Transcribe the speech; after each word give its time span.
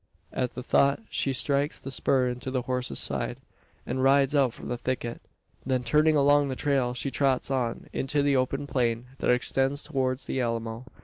At 0.33 0.55
the 0.55 0.63
thought, 0.63 0.99
she 1.11 1.31
strikes 1.31 1.79
the 1.79 1.91
spur 1.91 2.27
into 2.27 2.51
her 2.53 2.61
horse's 2.61 2.97
side, 2.97 3.37
and 3.85 4.01
rides 4.01 4.33
out 4.33 4.51
from 4.51 4.67
the 4.67 4.77
thicket. 4.79 5.21
Then, 5.63 5.83
turning 5.83 6.15
along 6.15 6.47
the 6.47 6.55
trail, 6.55 6.95
she 6.95 7.11
trots 7.11 7.51
on 7.51 7.85
into 7.93 8.23
the 8.23 8.35
open 8.35 8.65
plain, 8.65 9.05
that 9.19 9.29
extends 9.29 9.83
towards 9.83 10.25
the 10.25 10.41
Alamo. 10.41 10.87